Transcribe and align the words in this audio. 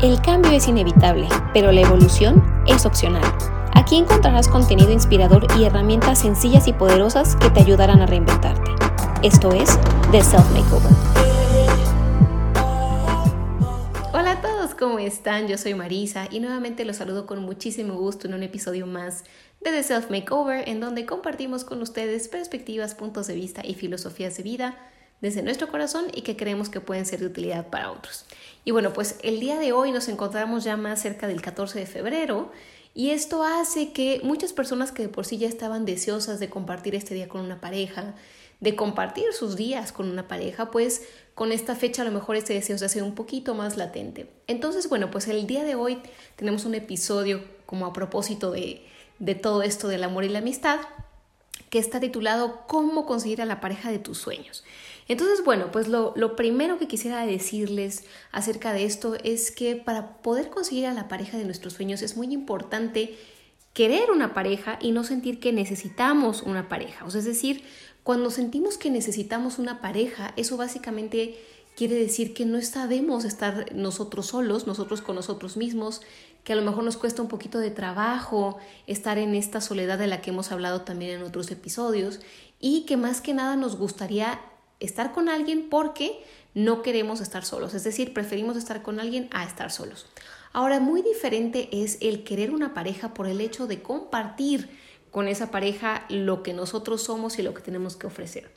El 0.00 0.22
cambio 0.22 0.52
es 0.52 0.68
inevitable, 0.68 1.26
pero 1.52 1.72
la 1.72 1.80
evolución 1.80 2.40
es 2.68 2.86
opcional. 2.86 3.24
Aquí 3.74 3.96
encontrarás 3.96 4.46
contenido 4.46 4.92
inspirador 4.92 5.48
y 5.58 5.64
herramientas 5.64 6.20
sencillas 6.20 6.68
y 6.68 6.72
poderosas 6.72 7.34
que 7.34 7.50
te 7.50 7.58
ayudarán 7.58 8.00
a 8.00 8.06
reinventarte. 8.06 8.70
Esto 9.24 9.50
es 9.50 9.76
The 10.12 10.22
Self 10.22 10.48
Makeover. 10.52 10.92
Hola 14.12 14.30
a 14.30 14.40
todos, 14.40 14.76
¿cómo 14.76 15.00
están? 15.00 15.48
Yo 15.48 15.58
soy 15.58 15.74
Marisa 15.74 16.28
y 16.30 16.38
nuevamente 16.38 16.84
los 16.84 16.98
saludo 16.98 17.26
con 17.26 17.42
muchísimo 17.42 17.94
gusto 17.94 18.28
en 18.28 18.34
un 18.34 18.44
episodio 18.44 18.86
más 18.86 19.24
de 19.60 19.72
The 19.72 19.82
Self 19.82 20.12
Makeover, 20.12 20.68
en 20.68 20.78
donde 20.78 21.06
compartimos 21.06 21.64
con 21.64 21.82
ustedes 21.82 22.28
perspectivas, 22.28 22.94
puntos 22.94 23.26
de 23.26 23.34
vista 23.34 23.62
y 23.66 23.74
filosofías 23.74 24.36
de 24.36 24.44
vida 24.44 24.76
desde 25.20 25.42
nuestro 25.42 25.68
corazón 25.68 26.06
y 26.14 26.22
que 26.22 26.36
creemos 26.36 26.68
que 26.68 26.80
pueden 26.80 27.06
ser 27.06 27.20
de 27.20 27.26
utilidad 27.26 27.68
para 27.68 27.90
otros. 27.90 28.24
Y 28.64 28.70
bueno, 28.70 28.92
pues 28.92 29.18
el 29.22 29.40
día 29.40 29.58
de 29.58 29.72
hoy 29.72 29.92
nos 29.92 30.08
encontramos 30.08 30.64
ya 30.64 30.76
más 30.76 31.00
cerca 31.02 31.26
del 31.26 31.42
14 31.42 31.78
de 31.78 31.86
febrero 31.86 32.50
y 32.94 33.10
esto 33.10 33.44
hace 33.44 33.92
que 33.92 34.20
muchas 34.24 34.52
personas 34.52 34.92
que 34.92 35.02
de 35.02 35.08
por 35.08 35.24
sí 35.24 35.38
ya 35.38 35.48
estaban 35.48 35.84
deseosas 35.84 36.40
de 36.40 36.50
compartir 36.50 36.94
este 36.94 37.14
día 37.14 37.28
con 37.28 37.40
una 37.40 37.60
pareja, 37.60 38.14
de 38.60 38.74
compartir 38.74 39.32
sus 39.32 39.56
días 39.56 39.92
con 39.92 40.10
una 40.10 40.26
pareja, 40.26 40.70
pues 40.70 41.06
con 41.34 41.52
esta 41.52 41.76
fecha 41.76 42.02
a 42.02 42.04
lo 42.04 42.10
mejor 42.10 42.34
este 42.34 42.54
deseo 42.54 42.76
se 42.76 42.84
hace 42.84 43.02
un 43.02 43.14
poquito 43.14 43.54
más 43.54 43.76
latente. 43.76 44.28
Entonces, 44.48 44.88
bueno, 44.88 45.10
pues 45.10 45.28
el 45.28 45.46
día 45.46 45.62
de 45.62 45.76
hoy 45.76 45.98
tenemos 46.36 46.64
un 46.64 46.74
episodio 46.74 47.44
como 47.66 47.86
a 47.86 47.92
propósito 47.92 48.50
de, 48.50 48.84
de 49.20 49.34
todo 49.36 49.62
esto 49.62 49.86
del 49.86 50.02
amor 50.02 50.24
y 50.24 50.28
la 50.28 50.40
amistad 50.40 50.80
que 51.70 51.78
está 51.78 52.00
titulado 52.00 52.66
¿Cómo 52.66 53.06
conseguir 53.06 53.42
a 53.42 53.44
la 53.44 53.60
pareja 53.60 53.90
de 53.90 53.98
tus 53.98 54.18
sueños? 54.18 54.64
Entonces, 55.08 55.42
bueno, 55.42 55.72
pues 55.72 55.88
lo, 55.88 56.14
primero 56.36 56.78
que 56.78 56.86
quisiera 56.86 57.24
decirles 57.24 58.04
acerca 58.30 58.74
de 58.74 58.84
esto 58.84 59.16
es 59.24 59.50
que 59.50 59.74
para 59.74 60.18
poder 60.18 60.50
conseguir 60.50 60.86
a 60.86 60.92
la 60.92 61.08
pareja 61.08 61.38
de 61.38 61.46
nuestros 61.46 61.72
sueños 61.72 62.02
es 62.02 62.16
muy 62.16 62.32
importante 62.32 63.16
querer 63.72 64.10
una 64.10 64.34
pareja 64.34 64.78
y 64.82 64.92
no 64.92 65.04
sentir 65.04 65.40
que 65.40 65.52
necesitamos 65.52 66.42
una 66.42 66.68
pareja. 66.68 67.06
O 67.06 67.10
sea, 67.10 67.20
es 67.20 67.24
decir, 67.24 67.64
cuando 68.02 68.30
sentimos 68.30 68.76
que 68.76 68.90
necesitamos 68.90 69.58
una 69.58 69.80
pareja, 69.80 70.34
eso 70.36 70.58
básicamente 70.58 71.38
quiere 71.74 71.94
decir 71.94 72.34
que 72.34 72.44
no 72.44 72.60
sabemos 72.60 73.24
estar 73.24 73.72
nosotros 73.74 74.26
solos, 74.26 74.66
nosotros 74.66 75.00
con 75.00 75.14
nosotros 75.14 75.56
mismos, 75.56 76.02
que 76.42 76.52
a 76.52 76.56
lo 76.56 76.62
mejor 76.62 76.82
nos 76.82 76.96
cuesta 76.96 77.22
un 77.22 77.28
poquito 77.28 77.60
de 77.60 77.70
trabajo 77.70 78.58
estar 78.86 79.16
en 79.16 79.34
esta 79.34 79.60
soledad 79.60 79.98
de 79.98 80.08
la 80.08 80.20
que 80.20 80.30
hemos 80.30 80.50
hablado 80.50 80.82
también 80.82 81.12
en 81.12 81.22
otros 81.22 81.50
episodios 81.50 82.20
y 82.60 82.84
que 82.84 82.96
más 82.96 83.20
que 83.20 83.32
nada 83.32 83.54
nos 83.54 83.76
gustaría 83.76 84.40
estar 84.80 85.12
con 85.12 85.28
alguien 85.28 85.68
porque 85.68 86.22
no 86.54 86.82
queremos 86.82 87.20
estar 87.20 87.44
solos, 87.44 87.74
es 87.74 87.84
decir, 87.84 88.12
preferimos 88.12 88.56
estar 88.56 88.82
con 88.82 89.00
alguien 89.00 89.28
a 89.32 89.44
estar 89.44 89.70
solos. 89.70 90.06
Ahora, 90.52 90.80
muy 90.80 91.02
diferente 91.02 91.68
es 91.72 91.98
el 92.00 92.24
querer 92.24 92.50
una 92.50 92.74
pareja 92.74 93.14
por 93.14 93.26
el 93.26 93.40
hecho 93.40 93.66
de 93.66 93.82
compartir 93.82 94.70
con 95.10 95.28
esa 95.28 95.50
pareja 95.50 96.04
lo 96.08 96.42
que 96.42 96.52
nosotros 96.52 97.02
somos 97.02 97.38
y 97.38 97.42
lo 97.42 97.54
que 97.54 97.62
tenemos 97.62 97.96
que 97.96 98.06
ofrecer. 98.06 98.50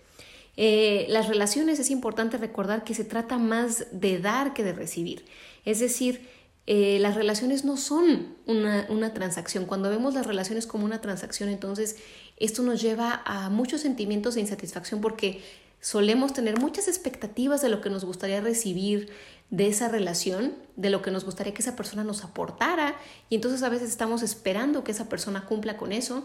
Eh, 0.58 1.05
las 1.09 1.27
relaciones 1.27 1.80
es 1.80 1.92
importante 1.92 2.38
recordar 2.38 2.83
que 2.83 2.94
se 2.94 3.05
trata 3.05 3.38
más 3.38 3.88
de 3.92 4.19
dar 4.19 4.53
que 4.53 4.64
de 4.64 4.73
recibir. 4.73 5.25
Es 5.66 5.80
decir, 5.80 6.27
eh, 6.67 6.99
las 6.99 7.16
relaciones 7.16 7.66
no 7.66 7.77
son 7.77 8.36
una, 8.45 8.86
una, 8.89 9.14
transacción. 9.14 9.66
Cuando 9.66 9.89
vemos 9.89 10.14
las 10.14 10.27
relaciones 10.27 10.67
como 10.67 10.86
una 10.86 11.02
transacción, 11.02 11.49
entonces 11.49 11.97
esto 12.38 12.61
nos 12.61 12.81
lleva 12.81 13.22
a 13.25 13.49
muchos 13.49 13.81
sentimientos 13.81 14.36
de 14.36 14.42
insatisfacción 14.42 15.02
porque 15.02 15.42
solemos 15.82 16.32
tener 16.32 16.60
muchas 16.60 16.88
expectativas 16.88 17.62
de 17.62 17.70
lo 17.70 17.82
que 17.82 17.90
nos 17.90 18.06
gustaría 18.06 18.40
recibir 18.40 19.10
de 19.50 19.68
esa 19.68 19.90
relación, 19.90 20.54
de 20.78 20.92
lo 20.92 21.02
que 21.02 21.12
nos 21.12 21.26
gustaría 21.26 21.54
que 21.54 21.62
esa 21.62 21.76
persona 21.76 22.04
nos 22.04 22.23
aportara 22.23 22.96
y 23.30 23.36
entonces 23.36 23.64
a 23.64 23.70
veces 23.70 23.90
estamos 23.90 24.22
esperando 24.22 24.84
que 24.84 24.92
esa 24.92 25.10
persona 25.10 25.46
cumpla 25.46 25.76
con 25.78 25.92
eso 25.92 26.23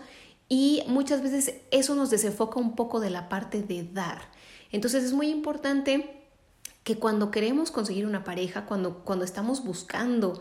y 0.48 0.84
muchas 0.86 1.22
veces 1.22 1.54
eso 1.72 1.94
nos 1.96 2.10
desenfoca 2.10 2.60
un 2.60 2.76
poco 2.76 3.00
de 3.00 3.10
la 3.10 3.28
parte 3.28 3.62
de 3.62 3.82
dar. 3.82 4.30
Entonces 4.70 5.02
es 5.02 5.12
muy 5.12 5.28
importante 5.28 6.22
que 6.84 6.98
cuando 6.98 7.32
queremos 7.32 7.72
conseguir 7.72 8.06
una 8.06 8.22
pareja, 8.22 8.66
cuando, 8.66 9.04
cuando 9.04 9.24
estamos 9.24 9.64
buscando 9.64 10.40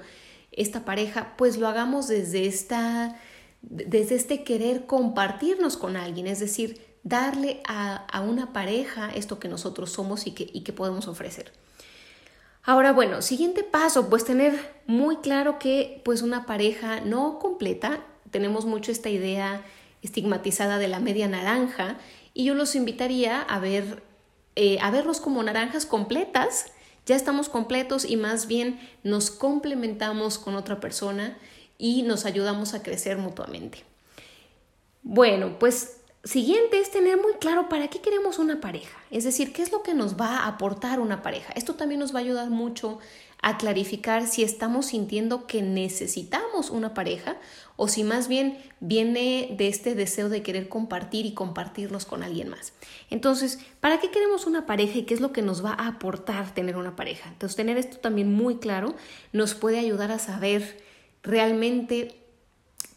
esta 0.51 0.85
pareja, 0.85 1.33
pues 1.37 1.57
lo 1.57 1.67
hagamos 1.67 2.07
desde, 2.07 2.45
esta, 2.45 3.19
desde 3.61 4.13
este 4.13 4.43
querer 4.43 4.85
compartirnos 4.85 5.75
con 5.75 5.97
alguien, 5.97 6.27
es 6.27 6.39
decir, 6.39 6.84
darle 7.05 7.61
a, 7.67 8.19
una 8.27 8.51
pareja 8.51 9.09
esto 9.13 9.39
que 9.39 9.47
nosotros 9.47 9.91
somos 9.91 10.25
y 10.27 10.31
que, 10.31 10.49
y 10.51 10.61
que 10.61 10.73
podemos 10.73 11.07
ofrecer. 11.07 11.53
Ahora, 12.63 12.91
bueno, 12.93 13.21
siguiente 13.21 13.63
paso, 13.63 14.09
pues 14.09 14.25
tener 14.25 14.73
muy 14.87 15.17
claro 15.17 15.59
que 15.59 16.01
pues 16.03 16.23
una 16.23 16.47
pareja 16.47 17.01
no 17.01 17.37
completa, 17.37 18.03
tenemos 18.31 18.65
mucho 18.65 18.91
esta 18.91 19.09
idea 19.09 19.63
estigmatizada 20.01 20.79
de 20.79 20.87
la 20.87 20.99
media 20.99 21.27
naranja 21.27 21.97
y 22.33 22.45
yo 22.45 22.55
los 22.55 22.75
invitaría 22.75 23.39
a 23.39 23.59
ver, 23.59 24.01
eh, 24.55 24.79
a 24.81 24.89
verlos 24.89 25.21
como 25.21 25.43
naranjas 25.43 25.85
completas, 25.85 26.71
ya 27.05 27.15
estamos 27.15 27.49
completos 27.49 28.03
y 28.03 28.17
más 28.17 28.47
bien 28.47 28.79
nos 29.03 29.29
complementamos 29.29 30.39
con 30.39 30.55
otra 30.55 30.79
persona 30.79 31.37
y 31.77 32.01
nos 32.01 32.25
ayudamos 32.25 32.73
a 32.73 32.81
crecer 32.81 33.19
mutuamente. 33.19 33.83
Bueno, 35.03 35.59
pues 35.59 35.97
siguiente 36.25 36.79
es 36.79 36.91
tener 36.91 37.17
muy 37.17 37.33
claro 37.33 37.69
para 37.69 37.87
qué 37.87 38.01
queremos 38.01 38.39
una 38.39 38.59
pareja, 38.59 38.97
es 39.11 39.23
decir, 39.23 39.53
qué 39.53 39.61
es 39.61 39.71
lo 39.71 39.83
que 39.83 39.93
nos 39.93 40.19
va 40.19 40.39
a 40.39 40.47
aportar 40.47 40.99
una 40.99 41.21
pareja. 41.21 41.53
Esto 41.53 41.75
también 41.75 41.99
nos 41.99 42.13
va 42.13 42.19
a 42.19 42.23
ayudar 42.23 42.49
mucho 42.49 42.99
a 43.41 43.57
clarificar 43.57 44.25
si 44.25 44.41
estamos 44.43 44.87
sintiendo 44.87 45.45
que 45.45 45.61
necesitamos 45.61 46.71
una 46.71 46.95
pareja 46.95 47.37
o 47.75 47.87
si 47.87 48.03
más 48.03 48.27
bien 48.27 48.57
viene 48.79 49.53
de 49.55 49.67
este 49.67 49.93
deseo 49.93 50.29
de 50.29 50.41
querer 50.41 50.67
compartir 50.67 51.27
y 51.27 51.35
compartirnos 51.35 52.05
con 52.05 52.23
alguien 52.23 52.49
más. 52.49 52.73
Entonces, 53.11 53.59
¿para 53.81 53.99
qué 53.99 54.09
queremos 54.09 54.47
una 54.47 54.65
pareja 54.65 54.97
y 54.97 55.03
qué 55.03 55.13
es 55.13 55.19
lo 55.21 55.31
que 55.31 55.43
nos 55.43 55.63
va 55.63 55.73
a 55.73 55.87
aportar 55.87 56.55
tener 56.55 56.75
una 56.75 56.95
pareja? 56.95 57.29
Entonces, 57.29 57.55
tener 57.55 57.77
esto 57.77 57.97
también 57.97 58.33
muy 58.33 58.57
claro 58.57 58.95
nos 59.31 59.53
puede 59.53 59.77
ayudar 59.77 60.11
a 60.11 60.17
saber 60.17 60.83
realmente 61.21 62.19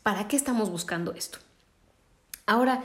para 0.02 0.28
qué 0.28 0.36
estamos 0.36 0.70
buscando 0.70 1.12
esto. 1.12 1.38
Ahora, 2.46 2.82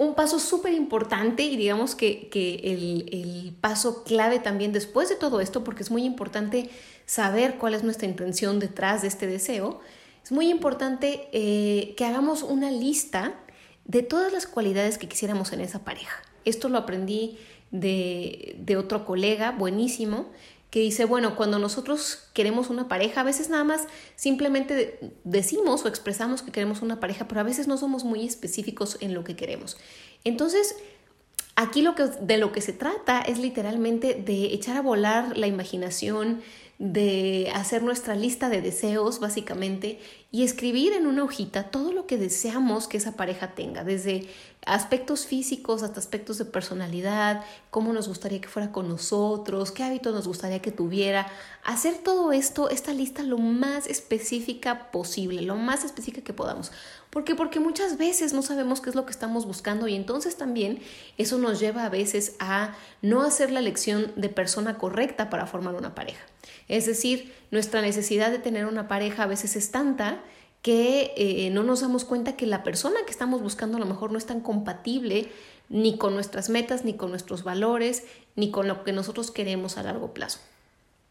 un 0.00 0.14
paso 0.14 0.38
súper 0.38 0.72
importante 0.72 1.42
y 1.42 1.58
digamos 1.58 1.94
que, 1.94 2.30
el, 2.32 3.54
paso 3.60 4.02
clave 4.02 4.38
también 4.38 4.72
después 4.72 5.10
de 5.10 5.14
todo 5.14 5.42
esto, 5.42 5.62
porque 5.62 5.82
es 5.82 5.90
muy 5.90 6.04
importante 6.04 6.70
saber 7.04 7.58
cuál 7.58 7.74
es 7.74 7.84
nuestra 7.84 8.08
intención 8.08 8.60
detrás 8.60 9.02
de 9.02 9.08
este 9.08 9.26
deseo, 9.26 9.80
es 10.24 10.32
muy 10.32 10.48
importante 10.48 11.28
eh, 11.32 11.92
que 11.98 12.06
hagamos 12.06 12.42
una 12.42 12.70
lista 12.70 13.34
de 13.84 14.02
todas 14.02 14.32
las 14.32 14.46
cualidades 14.46 14.96
que 14.96 15.06
quisiéramos 15.06 15.52
en 15.52 15.60
esa 15.60 15.84
pareja. 15.84 16.16
Esto 16.46 16.70
lo 16.70 16.78
aprendí 16.78 17.36
de, 17.70 18.56
de 18.58 18.78
otro 18.78 19.04
colega 19.04 19.50
buenísimo 19.50 20.30
que 20.70 20.80
dice, 20.80 21.04
bueno, 21.04 21.34
cuando 21.34 21.58
nosotros 21.58 22.28
queremos 22.32 22.70
una 22.70 22.86
pareja, 22.88 23.22
a 23.22 23.24
veces 23.24 23.48
nada 23.50 23.64
más 23.64 23.86
simplemente 24.14 25.00
decimos 25.24 25.84
o 25.84 25.88
expresamos 25.88 26.42
que 26.42 26.52
queremos 26.52 26.80
una 26.80 27.00
pareja, 27.00 27.26
pero 27.26 27.40
a 27.40 27.44
veces 27.44 27.66
no 27.66 27.76
somos 27.76 28.04
muy 28.04 28.24
específicos 28.24 28.96
en 29.00 29.12
lo 29.12 29.24
que 29.24 29.34
queremos. 29.34 29.76
Entonces, 30.22 30.76
aquí 31.56 31.82
lo 31.82 31.96
que, 31.96 32.04
de 32.04 32.38
lo 32.38 32.52
que 32.52 32.60
se 32.60 32.72
trata 32.72 33.20
es 33.20 33.38
literalmente 33.38 34.14
de 34.14 34.46
echar 34.54 34.76
a 34.76 34.82
volar 34.82 35.36
la 35.36 35.48
imaginación, 35.48 36.40
de 36.78 37.50
hacer 37.52 37.82
nuestra 37.82 38.14
lista 38.14 38.48
de 38.48 38.62
deseos, 38.62 39.20
básicamente, 39.20 39.98
y 40.30 40.44
escribir 40.44 40.94
en 40.94 41.06
una 41.06 41.24
hojita 41.24 41.64
todo 41.64 41.92
lo 41.92 42.06
que 42.06 42.16
deseamos 42.16 42.88
que 42.88 42.96
esa 42.96 43.16
pareja 43.16 43.54
tenga, 43.54 43.84
desde 43.84 44.28
aspectos 44.66 45.26
físicos 45.26 45.82
hasta 45.82 45.98
aspectos 45.98 46.36
de 46.38 46.44
personalidad, 46.44 47.42
cómo 47.70 47.92
nos 47.92 48.08
gustaría 48.08 48.40
que 48.40 48.48
fuera 48.48 48.72
con 48.72 48.88
nosotros, 48.88 49.72
qué 49.72 49.84
hábitos 49.84 50.14
nos 50.14 50.28
gustaría 50.28 50.60
que 50.60 50.70
tuviera. 50.70 51.26
Hacer 51.64 51.98
todo 51.98 52.32
esto, 52.32 52.68
esta 52.68 52.92
lista 52.92 53.22
lo 53.22 53.38
más 53.38 53.86
específica 53.86 54.90
posible, 54.90 55.42
lo 55.42 55.56
más 55.56 55.84
específica 55.84 56.22
que 56.22 56.34
podamos. 56.34 56.72
¿Por 57.08 57.24
qué? 57.24 57.34
Porque 57.34 57.58
muchas 57.58 57.96
veces 57.96 58.32
no 58.32 58.42
sabemos 58.42 58.80
qué 58.80 58.90
es 58.90 58.96
lo 58.96 59.06
que 59.06 59.12
estamos 59.12 59.46
buscando 59.46 59.88
y 59.88 59.96
entonces 59.96 60.36
también 60.36 60.80
eso 61.16 61.38
nos 61.38 61.58
lleva 61.58 61.84
a 61.84 61.88
veces 61.88 62.36
a 62.38 62.74
no 63.02 63.22
hacer 63.22 63.50
la 63.50 63.60
elección 63.60 64.12
de 64.16 64.28
persona 64.28 64.78
correcta 64.78 65.30
para 65.30 65.46
formar 65.46 65.74
una 65.74 65.94
pareja. 65.94 66.24
Es 66.68 66.86
decir, 66.86 67.34
nuestra 67.50 67.80
necesidad 67.80 68.30
de 68.30 68.38
tener 68.38 68.66
una 68.66 68.88
pareja 68.88 69.24
a 69.24 69.26
veces 69.26 69.56
es 69.56 69.70
tanta 69.70 70.20
que 70.62 71.12
eh, 71.16 71.50
no 71.50 71.62
nos 71.62 71.80
damos 71.80 72.04
cuenta 72.04 72.36
que 72.36 72.46
la 72.46 72.62
persona 72.62 73.00
que 73.04 73.10
estamos 73.10 73.42
buscando 73.42 73.76
a 73.76 73.80
lo 73.80 73.86
mejor 73.86 74.12
no 74.12 74.18
es 74.18 74.26
tan 74.26 74.40
compatible 74.40 75.30
ni 75.68 75.96
con 75.96 76.14
nuestras 76.14 76.50
metas, 76.50 76.84
ni 76.84 76.94
con 76.94 77.10
nuestros 77.10 77.44
valores, 77.44 78.04
ni 78.36 78.50
con 78.50 78.68
lo 78.68 78.84
que 78.84 78.92
nosotros 78.92 79.30
queremos 79.30 79.78
a 79.78 79.82
largo 79.82 80.12
plazo. 80.12 80.40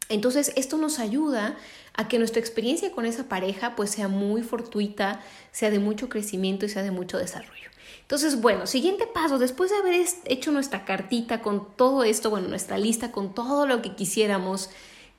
Entonces, 0.08 0.52
esto 0.56 0.76
nos 0.76 0.98
ayuda 0.98 1.56
a 1.94 2.08
que 2.08 2.18
nuestra 2.18 2.40
experiencia 2.40 2.92
con 2.92 3.06
esa 3.06 3.28
pareja 3.28 3.76
pues 3.76 3.90
sea 3.90 4.08
muy 4.08 4.42
fortuita, 4.42 5.20
sea 5.52 5.70
de 5.70 5.78
mucho 5.78 6.08
crecimiento 6.08 6.66
y 6.66 6.68
sea 6.68 6.82
de 6.82 6.90
mucho 6.90 7.16
desarrollo. 7.16 7.70
Entonces, 8.02 8.40
bueno, 8.40 8.66
siguiente 8.66 9.06
paso, 9.06 9.38
después 9.38 9.70
de 9.70 9.76
haber 9.76 10.04
hecho 10.24 10.50
nuestra 10.50 10.84
cartita 10.84 11.42
con 11.42 11.68
todo 11.76 12.02
esto, 12.02 12.28
bueno, 12.28 12.48
nuestra 12.48 12.76
lista 12.76 13.12
con 13.12 13.34
todo 13.34 13.66
lo 13.66 13.82
que 13.82 13.94
quisiéramos 13.94 14.70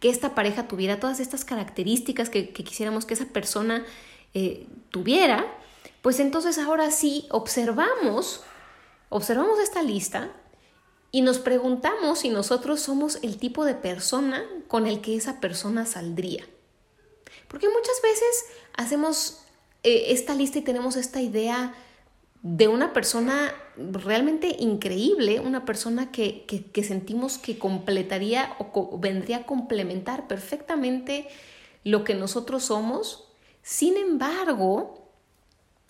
que 0.01 0.10
esta 0.10 0.36
pareja 0.36 0.68
tuviera 0.68 1.00
todas 1.00 1.22
estas 1.22 1.45
características 1.45 2.30
que, 2.30 2.50
quisiéramos 2.50 3.06
que 3.06 3.13
esa 3.13 3.28
persona 3.28 3.86
eh, 4.33 4.68
tuviera, 4.89 5.45
pues 6.01 6.19
entonces 6.19 6.57
ahora 6.57 6.92
sí 6.92 7.28
observamos, 7.30 8.44
observamos 9.10 9.60
esta 9.60 9.83
lista 9.83 10.31
y 11.12 11.22
nos 11.22 11.39
preguntamos 11.39 12.19
si 12.19 12.30
nosotros 12.30 12.81
somos 12.81 13.19
el 13.22 13.38
tipo 13.38 13.66
de 13.66 13.75
persona 13.75 14.45
con 14.68 14.88
el 14.88 15.01
que 15.01 15.16
esa 15.16 15.39
persona 15.39 15.86
saldría. 15.86 16.45
Porque 17.48 17.68
muchas 17.68 18.01
veces 18.01 18.45
hacemos 18.78 19.39
eh, 19.83 20.06
esta 20.07 20.36
lista 20.36 20.60
y 20.60 20.62
tenemos 20.62 20.95
esta 20.95 21.22
idea 21.22 21.74
de 22.44 22.68
una 22.68 22.94
persona 22.94 23.54
realmente 23.78 24.56
increíble, 24.60 25.39
una 25.39 25.66
persona 25.66 26.12
que, 26.12 26.45
sentimos 26.83 27.38
que 27.38 27.60
completaría 27.60 28.56
o 28.57 28.98
vendría 28.98 29.38
a 29.38 29.45
complementar 29.45 30.28
perfectamente 30.28 31.28
lo 31.83 32.04
que 32.04 32.16
nosotros 32.16 32.63
somos. 32.63 33.28
Sin 33.62 33.98
embargo, 33.98 35.10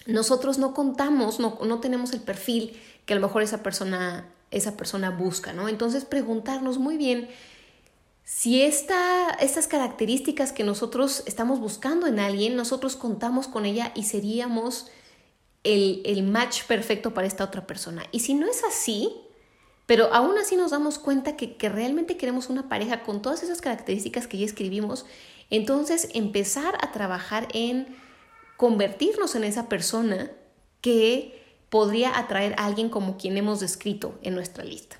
nosotros 0.05 0.57
no 0.57 0.73
contamos, 0.73 1.39
no, 1.39 1.59
no 1.65 1.79
tenemos 1.79 2.13
el 2.13 2.21
perfil 2.21 2.79
que 3.05 3.13
a 3.13 3.15
lo 3.15 3.21
mejor 3.21 3.43
esa 3.43 3.63
persona, 3.63 4.29
esa 4.51 4.77
persona 4.77 5.09
busca, 5.09 5.53
¿no? 5.53 5.69
Entonces 5.69 6.05
preguntarnos 6.05 6.77
muy 6.77 6.97
bien 6.97 7.29
si 8.23 8.61
esta, 8.61 9.31
estas 9.41 9.67
características 9.67 10.53
que 10.53 10.63
nosotros 10.63 11.23
estamos 11.25 11.59
buscando 11.59 12.07
en 12.07 12.19
alguien, 12.19 12.55
nosotros 12.55 12.95
contamos 12.95 13.47
con 13.47 13.65
ella 13.65 13.91
y 13.95 14.03
seríamos 14.03 14.87
el, 15.63 16.23
match 16.23 16.63
perfecto 16.63 17.13
para 17.13 17.27
esta 17.27 17.43
otra 17.43 17.67
persona. 17.67 18.03
Y 18.11 18.21
si 18.21 18.33
no 18.33 18.47
es 18.47 18.63
así, 18.63 19.13
pero 19.85 20.13
aún 20.13 20.37
así 20.37 20.55
nos 20.55 20.71
damos 20.71 20.97
cuenta 20.97 21.35
que, 21.35 21.57
que, 21.57 21.69
realmente 21.69 22.15
queremos 22.17 22.49
una 22.49 22.69
pareja 22.69 23.03
con 23.03 23.21
todas 23.21 23.43
esas 23.43 23.59
características 23.59 24.27
que 24.27 24.37
ya 24.37 24.45
escribimos, 24.45 25.05
entonces 25.51 26.09
empezar 26.13 26.75
a 26.81 26.91
trabajar 26.91 27.47
en 27.53 27.95
convertirnos 28.57 29.35
en 29.35 29.43
esa 29.43 29.69
persona 29.69 30.31
que 30.81 31.39
podría 31.69 32.17
atraer 32.17 32.53
a 32.57 32.65
alguien 32.65 32.89
como 32.89 33.17
quien 33.17 33.37
hemos 33.37 33.59
descrito 33.59 34.17
en 34.23 34.33
nuestra 34.33 34.63
lista. 34.63 34.97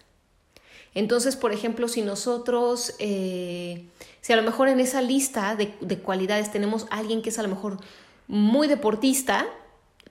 Entonces, 0.94 1.36
por 1.36 1.53
ejemplo, 1.53 1.88
si 1.88 2.01
nosotros, 2.01 2.94
eh, 3.00 3.86
si 4.21 4.33
a 4.33 4.36
lo 4.36 4.44
mejor 4.44 4.68
en 4.68 4.80
esa 4.80 5.01
lista 5.01 5.56
de, 5.56 5.74
de 5.81 6.00
cualidades 6.00 6.51
tenemos 6.51 6.86
alguien 6.92 7.21
que 7.21 7.30
es 7.30 7.39
a 7.39 7.44
lo 7.44 7.50
mejor 7.50 7.77
muy 8.27 8.68
deportista, 8.68 9.48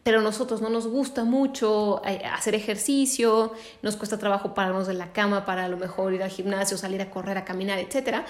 pero 0.03 0.21
a 0.21 0.23
nosotros 0.23 0.63
no 0.63 0.71
nos 0.71 0.87
gusta 0.87 1.25
mucho 1.25 2.01
eh, 2.05 2.23
hacer 2.33 2.55
ejercicio, 2.55 3.53
nos 3.83 3.97
cuesta 3.97 4.19
trabajo 4.19 4.55
pararnos 4.55 4.87
de 4.87 4.95
la 4.95 5.13
cama 5.13 5.45
para 5.45 5.67
a 5.67 5.69
lo 5.69 5.77
mejor 5.77 6.15
ir 6.15 6.23
al 6.23 6.31
gimnasio, 6.31 6.79
salir 6.79 7.03
a 7.03 7.11
correr, 7.11 7.37
a 7.37 7.45
caminar, 7.45 7.79
etc. 7.79 8.25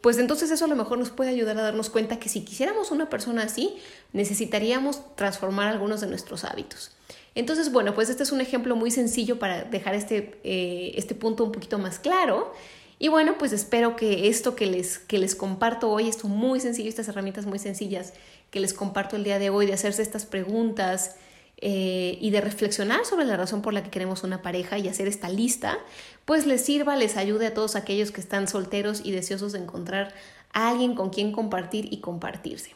Pues 0.00 0.18
entonces 0.18 0.50
eso 0.50 0.64
a 0.64 0.68
lo 0.68 0.76
mejor 0.76 0.98
nos 0.98 1.10
puede 1.10 1.30
ayudar 1.30 1.58
a 1.58 1.62
darnos 1.62 1.90
cuenta 1.90 2.18
que 2.18 2.28
si 2.28 2.42
quisiéramos 2.42 2.90
una 2.90 3.10
persona 3.10 3.42
así, 3.42 3.76
necesitaríamos 4.12 5.14
transformar 5.14 5.68
algunos 5.68 6.00
de 6.00 6.06
nuestros 6.06 6.44
hábitos. 6.44 6.92
Entonces, 7.34 7.70
bueno, 7.70 7.94
pues 7.94 8.08
este 8.08 8.22
es 8.22 8.32
un 8.32 8.40
ejemplo 8.40 8.76
muy 8.76 8.90
sencillo 8.90 9.38
para 9.38 9.62
dejar 9.62 9.94
este, 9.94 10.40
eh, 10.42 10.92
este 10.96 11.14
punto 11.14 11.44
un 11.44 11.52
poquito 11.52 11.78
más 11.78 11.98
claro. 11.98 12.52
Y 12.98 13.08
bueno, 13.08 13.36
pues 13.38 13.52
espero 13.52 13.96
que 13.96 14.28
esto 14.28 14.56
que 14.56 14.66
les, 14.66 14.98
que 14.98 15.18
les 15.18 15.34
comparto 15.34 15.90
hoy, 15.90 16.08
esto 16.08 16.28
muy 16.28 16.60
sencillo, 16.60 16.88
estas 16.88 17.08
herramientas 17.08 17.46
muy 17.46 17.58
sencillas 17.58 18.12
que 18.50 18.60
les 18.60 18.74
comparto 18.74 19.16
el 19.16 19.24
día 19.24 19.38
de 19.38 19.48
hoy, 19.48 19.66
de 19.66 19.72
hacerse 19.72 20.02
estas 20.02 20.26
preguntas 20.26 21.16
eh, 21.62 22.16
y 22.20 22.30
de 22.30 22.40
reflexionar 22.40 23.04
sobre 23.04 23.26
la 23.26 23.36
razón 23.36 23.60
por 23.60 23.74
la 23.74 23.82
que 23.82 23.90
queremos 23.90 24.22
una 24.22 24.40
pareja 24.40 24.78
y 24.78 24.88
hacer 24.88 25.08
esta 25.08 25.28
lista, 25.28 25.78
pues 26.24 26.46
les 26.46 26.64
sirva, 26.64 26.96
les 26.96 27.16
ayude 27.16 27.46
a 27.46 27.54
todos 27.54 27.76
aquellos 27.76 28.12
que 28.12 28.20
están 28.20 28.48
solteros 28.48 29.02
y 29.04 29.12
deseosos 29.12 29.52
de 29.52 29.58
encontrar 29.58 30.14
a 30.52 30.68
alguien 30.68 30.94
con 30.94 31.10
quien 31.10 31.32
compartir 31.32 31.92
y 31.92 32.00
compartirse. 32.00 32.74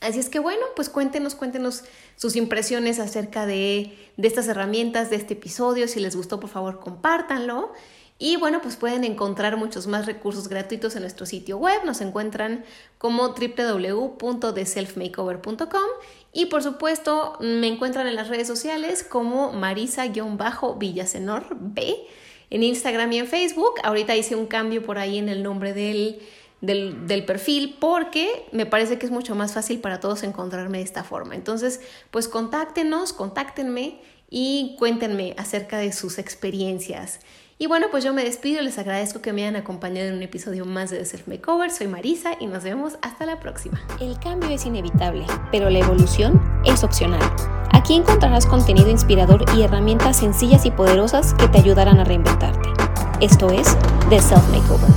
Así 0.00 0.18
es 0.18 0.30
que 0.30 0.38
bueno, 0.38 0.62
pues 0.76 0.88
cuéntenos, 0.88 1.34
cuéntenos 1.34 1.84
sus 2.16 2.34
impresiones 2.34 2.98
acerca 2.98 3.46
de, 3.46 3.96
de 4.16 4.28
estas 4.28 4.48
herramientas, 4.48 5.10
de 5.10 5.16
este 5.16 5.34
episodio. 5.34 5.86
Si 5.88 6.00
les 6.00 6.16
gustó, 6.16 6.40
por 6.40 6.50
favor, 6.50 6.80
compártanlo. 6.80 7.72
Y 8.22 8.36
bueno, 8.36 8.60
pues 8.60 8.76
pueden 8.76 9.02
encontrar 9.04 9.56
muchos 9.56 9.86
más 9.86 10.04
recursos 10.04 10.48
gratuitos 10.48 10.94
en 10.94 11.00
nuestro 11.00 11.24
sitio 11.24 11.56
web. 11.56 11.86
Nos 11.86 12.02
encuentran 12.02 12.66
como 12.98 13.30
www.theselfmakeover.com 13.30 15.86
y 16.34 16.44
por 16.46 16.62
supuesto 16.62 17.38
me 17.40 17.66
encuentran 17.66 18.06
en 18.06 18.16
las 18.16 18.28
redes 18.28 18.46
sociales 18.46 19.02
como 19.02 19.54
Marisa-Villasenor 19.54 21.56
B 21.58 21.96
en 22.50 22.62
Instagram 22.62 23.10
y 23.12 23.20
en 23.20 23.26
Facebook. 23.26 23.76
Ahorita 23.82 24.14
hice 24.14 24.36
un 24.36 24.46
cambio 24.46 24.82
por 24.82 24.98
ahí 24.98 25.16
en 25.16 25.30
el 25.30 25.42
nombre 25.42 25.72
del, 25.72 26.20
del, 26.60 27.06
del, 27.06 27.24
perfil 27.24 27.78
porque 27.80 28.44
me 28.52 28.66
parece 28.66 28.98
que 28.98 29.06
es 29.06 29.12
mucho 29.12 29.34
más 29.34 29.54
fácil 29.54 29.80
para 29.80 29.98
todos 29.98 30.24
encontrarme 30.24 30.76
de 30.76 30.84
esta 30.84 31.04
forma. 31.04 31.36
Entonces, 31.36 31.80
pues 32.10 32.28
contáctenos, 32.28 33.14
contáctenme 33.14 33.98
y 34.28 34.76
cuéntenme 34.78 35.34
acerca 35.38 35.78
de 35.78 35.94
sus 35.94 36.18
experiencias. 36.18 37.20
Y 37.62 37.66
bueno, 37.66 37.88
pues 37.90 38.02
yo 38.02 38.14
me 38.14 38.24
despido, 38.24 38.62
les 38.62 38.78
agradezco 38.78 39.20
que 39.20 39.34
me 39.34 39.42
hayan 39.42 39.54
acompañado 39.54 40.08
en 40.08 40.14
un 40.14 40.22
episodio 40.22 40.64
más 40.64 40.88
de 40.88 40.96
The 40.96 41.04
Self 41.04 41.28
Makeover. 41.28 41.70
Soy 41.70 41.88
Marisa 41.88 42.30
y 42.40 42.46
nos 42.46 42.64
vemos 42.64 42.94
hasta 43.02 43.26
la 43.26 43.38
próxima. 43.38 43.78
El 44.00 44.18
cambio 44.18 44.48
es 44.48 44.64
inevitable, 44.64 45.26
pero 45.52 45.68
la 45.68 45.80
evolución 45.80 46.40
es 46.64 46.82
opcional. 46.82 47.20
Aquí 47.70 47.96
encontrarás 47.96 48.46
contenido 48.46 48.88
inspirador 48.88 49.44
y 49.54 49.60
herramientas 49.60 50.16
sencillas 50.16 50.64
y 50.64 50.70
poderosas 50.70 51.34
que 51.34 51.48
te 51.48 51.58
ayudarán 51.58 51.98
a 51.98 52.04
reinventarte. 52.04 52.70
Esto 53.20 53.50
es 53.50 53.76
The 54.08 54.22
Self 54.22 54.48
Makeover. 54.48 54.90